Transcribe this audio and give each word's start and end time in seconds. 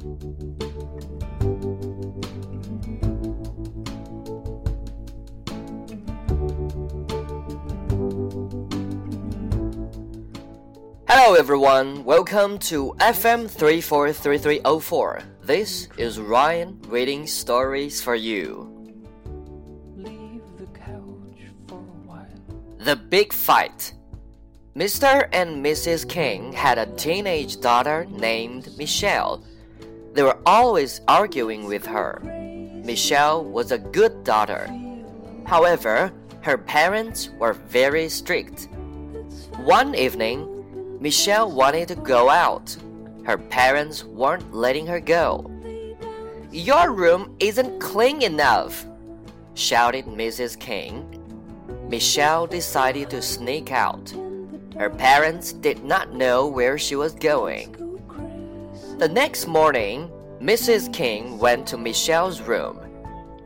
Hello 0.00 0.14
everyone, 11.34 12.04
welcome 12.04 12.60
to 12.60 12.94
FM 13.00 13.50
343304. 13.50 15.22
This 15.42 15.88
is 15.96 16.20
Ryan 16.20 16.80
reading 16.86 17.26
stories 17.26 18.00
for 18.00 18.14
you. 18.14 18.72
Leave 19.96 20.42
the 20.58 20.66
couch 20.78 21.42
for 21.66 21.74
a 21.74 22.06
while. 22.06 22.28
The 22.78 22.94
Big 22.94 23.32
Fight 23.32 23.94
Mr. 24.76 25.28
and 25.32 25.64
Mrs. 25.64 26.08
King 26.08 26.52
had 26.52 26.78
a 26.78 26.86
teenage 26.94 27.60
daughter 27.60 28.06
named 28.10 28.68
Michelle. 28.78 29.42
They 30.18 30.24
were 30.24 30.42
always 30.46 31.00
arguing 31.06 31.66
with 31.66 31.86
her. 31.86 32.20
Michelle 32.84 33.44
was 33.44 33.70
a 33.70 33.78
good 33.78 34.24
daughter. 34.24 34.68
However, 35.46 36.12
her 36.40 36.58
parents 36.58 37.30
were 37.38 37.52
very 37.52 38.08
strict. 38.08 38.66
One 39.58 39.94
evening, 39.94 40.98
Michelle 41.00 41.52
wanted 41.52 41.86
to 41.86 41.94
go 41.94 42.30
out. 42.30 42.76
Her 43.26 43.38
parents 43.38 44.02
weren't 44.02 44.52
letting 44.52 44.88
her 44.88 44.98
go. 44.98 45.48
Your 46.50 46.90
room 46.90 47.36
isn't 47.38 47.78
clean 47.78 48.20
enough, 48.20 48.84
shouted 49.54 50.06
Mrs. 50.06 50.58
King. 50.58 51.14
Michelle 51.88 52.48
decided 52.48 53.08
to 53.10 53.22
sneak 53.22 53.70
out. 53.70 54.12
Her 54.76 54.90
parents 54.90 55.52
did 55.52 55.84
not 55.84 56.12
know 56.12 56.48
where 56.48 56.76
she 56.76 56.96
was 56.96 57.14
going. 57.14 57.87
The 58.98 59.08
next 59.08 59.46
morning, 59.46 60.10
Mrs. 60.40 60.92
King 60.92 61.38
went 61.38 61.68
to 61.68 61.76
Michelle's 61.76 62.40
room. 62.40 62.80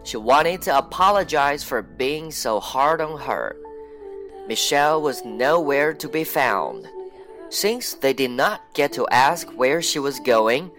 She 0.03 0.17
wanted 0.17 0.63
to 0.63 0.79
apologize 0.79 1.63
for 1.63 1.83
being 1.83 2.31
so 2.33 2.59
hard 2.59 3.03
on 3.03 3.21
her. 3.21 3.55
Michelle 4.49 5.03
was 5.03 5.27
nowhere 5.27 5.93
to 5.93 6.09
be 6.09 6.25
found. 6.25 6.89
Since 7.51 7.93
they 7.93 8.15
did 8.15 8.31
not 8.31 8.63
get 8.73 8.95
to 8.95 9.07
ask 9.09 9.47
where 9.51 9.83
she 9.83 9.99
was 9.99 10.21
going, 10.21 10.71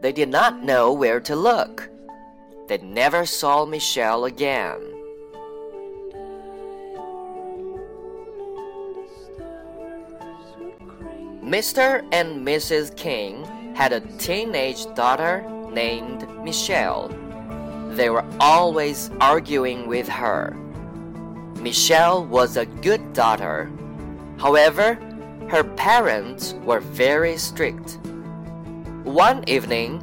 they 0.00 0.10
did 0.10 0.30
not 0.30 0.62
know 0.62 0.90
where 0.90 1.20
to 1.20 1.36
look. 1.36 1.90
They 2.66 2.78
never 2.78 3.26
saw 3.26 3.66
Michelle 3.66 4.24
again. 4.24 4.80
Mr. 11.44 12.08
and 12.10 12.46
Mrs. 12.46 12.96
King 12.96 13.46
had 13.74 13.92
a 13.92 14.00
teenage 14.18 14.86
daughter 14.94 15.44
named 15.70 16.26
Michelle. 16.44 17.08
They 17.90 18.08
were 18.08 18.24
always 18.38 19.10
arguing 19.20 19.88
with 19.88 20.08
her. 20.08 20.56
Michelle 21.60 22.24
was 22.24 22.56
a 22.56 22.66
good 22.66 23.12
daughter. 23.12 23.70
However, 24.38 24.94
her 25.48 25.64
parents 25.64 26.54
were 26.64 26.80
very 26.80 27.36
strict. 27.36 27.98
One 29.02 29.42
evening, 29.48 30.02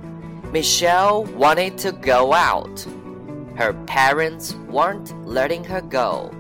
Michelle 0.52 1.24
wanted 1.24 1.78
to 1.80 1.94
go 1.94 2.34
out. 2.34 2.86
Her 3.56 3.74
parents 3.88 4.54
weren't 4.70 5.14
letting 5.26 5.64
her 5.64 5.82
go. 5.82 6.32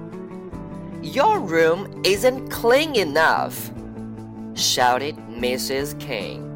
Your 1.02 1.40
room 1.40 2.02
isn't 2.04 2.50
clean 2.50 2.96
enough, 2.96 3.72
shouted 4.54 5.16
Mrs. 5.30 5.98
King. 6.00 6.51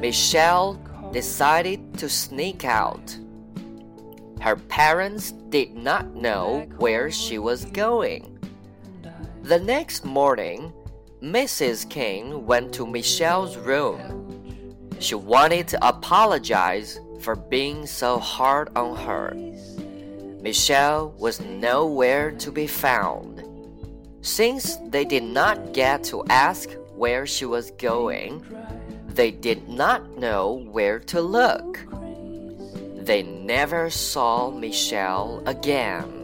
Michelle 0.00 0.80
decided 1.12 1.98
to 1.98 2.08
sneak 2.08 2.64
out. 2.64 3.18
Her 4.40 4.56
parents 4.56 5.32
did 5.50 5.74
not 5.74 6.14
know 6.14 6.66
where 6.78 7.10
she 7.10 7.38
was 7.38 7.66
going. 7.66 8.38
The 9.42 9.58
next 9.58 10.06
morning, 10.06 10.72
Mrs. 11.22 11.88
King 11.90 12.46
went 12.46 12.72
to 12.74 12.86
Michelle's 12.86 13.58
room. 13.58 14.74
She 15.00 15.14
wanted 15.14 15.68
to 15.68 15.86
apologize 15.86 16.98
for 17.20 17.36
being 17.36 17.84
so 17.84 18.18
hard 18.18 18.70
on 18.76 18.96
her. 18.96 19.34
Michelle 20.40 21.10
was 21.18 21.40
nowhere 21.40 22.30
to 22.30 22.50
be 22.50 22.66
found. 22.66 23.44
Since 24.22 24.76
they 24.88 25.04
did 25.04 25.24
not 25.24 25.74
get 25.74 26.02
to 26.04 26.24
ask 26.30 26.70
where 26.94 27.26
she 27.26 27.44
was 27.44 27.70
going, 27.72 28.42
they 29.14 29.30
did 29.30 29.68
not 29.68 30.18
know 30.18 30.52
where 30.70 30.98
to 31.00 31.20
look. 31.20 31.80
They 32.96 33.22
never 33.22 33.90
saw 33.90 34.50
Michelle 34.50 35.42
again. 35.46 36.19